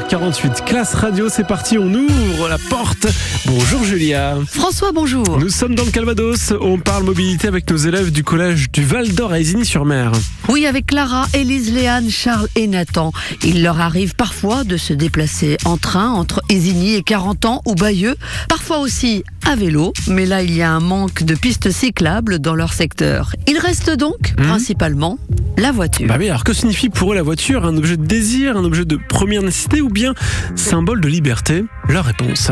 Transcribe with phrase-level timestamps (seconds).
[0.00, 3.06] 6h48, classe radio, c'est parti, on ouvre la porte.
[3.46, 4.36] Bonjour Julia.
[4.46, 5.38] François, bonjour.
[5.38, 9.08] Nous sommes dans le Calvados, on parle mobilité avec nos élèves du collège du Val
[9.14, 10.12] d'Or à Isigny-sur-Mer.
[10.50, 13.10] Oui, avec Clara, Élise, Léane, Charles et Nathan.
[13.42, 17.74] Il leur arrive parfois de se déplacer en train entre Isigny et 40 ans ou
[17.74, 18.16] Bayeux,
[18.50, 22.54] parfois aussi à vélo, mais là il y a un manque de pistes cyclables dans
[22.54, 23.34] leur secteur.
[23.48, 24.46] Il reste donc Mhm.
[24.46, 25.18] principalement
[25.56, 26.06] la voiture.
[26.06, 28.84] Bah oui, alors que signifie pour eux la voiture Un objet de désir, un objet
[28.84, 30.14] de première nécessité ou bien
[30.54, 32.50] symbole de liberté La réponse.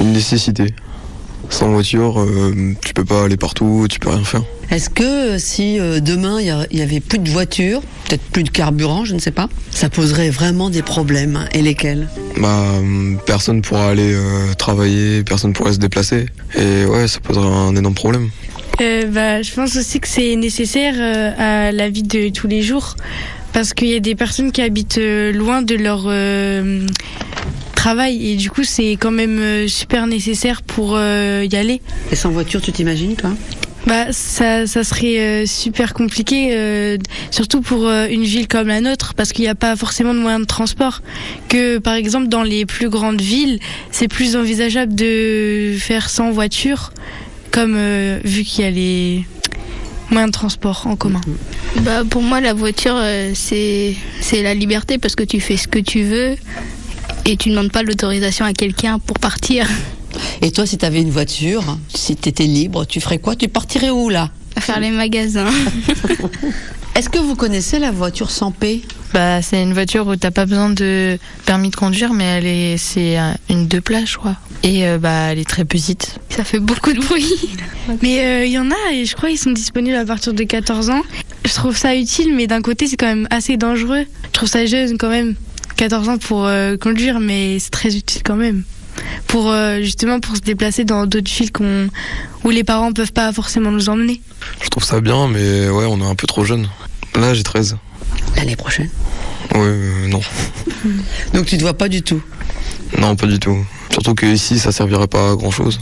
[0.00, 0.74] Une nécessité.
[1.50, 4.42] Sans voiture, euh, tu peux pas aller partout, tu peux rien faire.
[4.72, 8.48] Est-ce que euh, si euh, demain il y avait plus de voiture, peut-être plus de
[8.48, 11.48] carburant, je ne sais pas, ça poserait vraiment des problèmes hein.
[11.52, 12.08] Et lesquels?
[12.38, 12.72] Bah,
[13.26, 16.24] personne pourra aller euh, travailler, personne pourra se déplacer.
[16.56, 18.30] Et ouais, ça poserait un énorme problème.
[18.82, 22.62] Euh, bah, je pense aussi que c'est nécessaire euh, à la vie de tous les
[22.62, 22.96] jours
[23.52, 26.84] parce qu'il y a des personnes qui habitent euh, loin de leur euh,
[27.76, 31.80] travail et du coup c'est quand même super nécessaire pour y aller.
[32.10, 33.30] Et sans voiture, tu t'imagines toi?
[33.86, 36.98] Bah ça, ça serait euh, super compliqué, euh,
[37.32, 40.20] surtout pour euh, une ville comme la nôtre, parce qu'il n'y a pas forcément de
[40.20, 41.02] moyens de transport.
[41.48, 43.58] Que par exemple dans les plus grandes villes,
[43.90, 46.92] c'est plus envisageable de faire sans voiture,
[47.52, 49.24] comme euh, vu qu'il y a les
[50.10, 51.20] moyens de transport en commun.
[51.82, 55.68] Bah pour moi la voiture euh, c'est c'est la liberté parce que tu fais ce
[55.68, 56.36] que tu veux
[57.24, 59.68] et tu ne demandes pas l'autorisation à quelqu'un pour partir
[60.40, 63.36] Et toi, si tu avais une voiture, si tu étais libre, tu ferais quoi?
[63.36, 64.30] Tu partirais où là?
[64.56, 65.50] À faire les magasins.
[66.94, 68.82] Est-ce que vous connaissez la voiture sans P?
[69.14, 72.76] Bah, c'est une voiture où t'as pas besoin de permis de conduire, mais elle est,
[72.76, 74.36] c'est euh, une deux places, je crois.
[74.62, 76.18] Et euh, bah, elle est très petite.
[76.28, 77.32] Ça fait beaucoup de bruit.
[78.02, 80.44] Mais euh, il y en a et je crois qu'ils sont disponibles à partir de
[80.44, 81.02] 14 ans.
[81.44, 84.04] Je trouve ça utile, mais d'un côté c'est quand même assez dangereux.
[84.26, 85.34] Je trouve ça jeune quand même,
[85.76, 88.62] 14 ans pour euh, conduire, mais c'est très utile quand même.
[89.26, 91.88] Pour euh, justement pour se déplacer dans d'autres villes qu'on
[92.44, 94.20] où les parents peuvent pas forcément nous emmener.
[94.62, 96.68] Je trouve ça bien, mais ouais, on est un peu trop jeune.
[97.14, 97.76] Là, j'ai 13.
[98.36, 98.88] L'année prochaine.
[99.54, 100.20] Ouais, euh, non.
[101.34, 102.22] Donc tu te vois pas du tout
[102.98, 103.58] Non, pas du tout.
[103.92, 105.78] Surtout que ici, ça servirait pas à grand chose.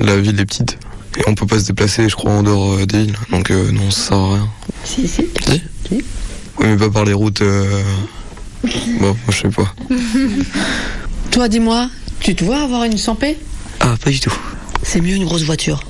[0.00, 0.78] La ville est petite.
[1.18, 3.16] Et on peut pas se déplacer, je crois, en dehors euh, des villes.
[3.30, 4.48] Donc euh, non, ça sert à rien.
[4.84, 5.26] Si, si.
[5.46, 5.62] Si.
[5.90, 6.02] Oui,
[6.66, 7.42] mais pas par les routes.
[7.42, 7.82] euh,
[9.00, 9.74] Bon, moi, je sais pas.
[11.30, 11.88] Toi, dis-moi,
[12.20, 13.36] tu te vois avoir une 100 P
[13.80, 14.32] Ah, pas du tout.
[14.82, 15.82] C'est mieux une grosse voiture.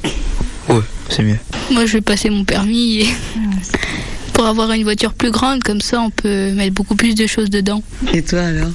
[0.68, 1.38] Ouais, c'est mieux.
[1.70, 3.08] Moi je vais passer mon permis et
[4.42, 7.48] pour avoir une voiture plus grande comme ça on peut mettre beaucoup plus de choses
[7.48, 7.80] dedans.
[8.12, 8.70] Et toi alors?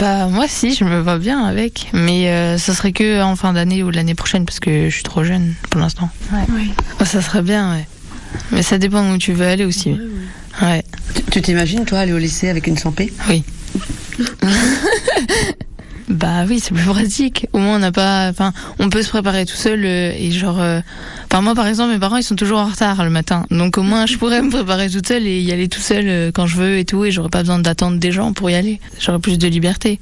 [0.00, 1.88] Bah, moi, si, je me vois bien avec.
[1.92, 5.04] Mais euh, ça serait que en fin d'année ou l'année prochaine, parce que je suis
[5.04, 6.10] trop jeune pour l'instant.
[6.32, 6.64] Ouais.
[6.98, 7.86] Bah, ça serait bien, ouais.
[8.50, 9.96] Mais ça dépend où tu veux aller aussi.
[10.60, 10.82] Ouais.
[11.14, 13.44] Tu- Tu t'imagines, toi, aller au lycée avec une 100 P Oui.
[16.10, 17.46] bah oui, c'est plus pratique.
[17.52, 18.28] Au moins, on n'a pas.
[18.28, 20.60] Enfin, on peut se préparer tout seul euh, et genre.
[20.60, 20.80] euh,
[21.32, 23.46] Enfin, moi, par exemple, mes parents, ils sont toujours en retard le matin.
[23.50, 26.30] Donc, au moins, je pourrais me préparer toute seule et y aller tout seul euh,
[26.34, 27.04] quand je veux et tout.
[27.04, 28.80] Et j'aurais pas besoin d'attendre des gens pour y aller.
[29.00, 30.00] J'aurais plus de liberté.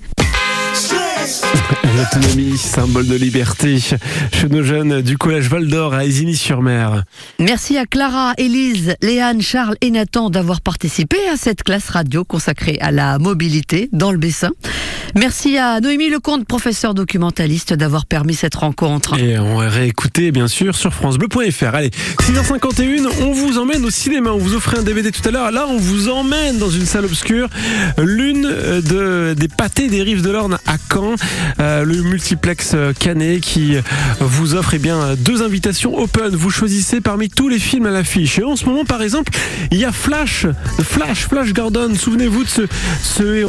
[1.96, 3.78] L'autonomie, symbole de liberté.
[3.80, 7.02] Chez nos jeunes du collège Val d'Or à Isigny-sur-Mer.
[7.38, 12.78] Merci à Clara, Élise, Léane, Charles et Nathan d'avoir participé à cette classe radio consacrée
[12.80, 14.50] à la mobilité dans le Bessin.
[15.14, 19.18] Merci à Noémie Lecomte, professeur documentaliste, d'avoir permis cette rencontre.
[19.18, 21.74] Et on va réécouter bien sûr sur francebleu.fr.
[21.74, 24.30] Allez, 6h51, on vous emmène au cinéma.
[24.30, 25.50] On vous offrait un DVD tout à l'heure.
[25.50, 27.48] Là, on vous emmène dans une salle obscure,
[27.98, 31.14] l'une de, des pâtés des rives de l'Orne à Caen,
[31.60, 33.76] euh, le multiplex euh, Canet qui
[34.20, 36.34] vous offre eh bien deux invitations open.
[36.36, 38.38] Vous choisissez parmi tous les films à l'affiche.
[38.38, 39.32] Et en ce moment, par exemple,
[39.70, 40.46] il y a Flash,
[40.82, 41.92] Flash, Flash Gordon.
[41.94, 42.62] Souvenez-vous de ce,
[43.02, 43.38] ce héros